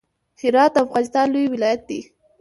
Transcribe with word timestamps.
هرات 0.41 0.71
د 0.73 0.77
افغانستان 0.85 1.25
لوی 1.33 1.47
ولایت 1.53 1.81
دی. 1.89 1.99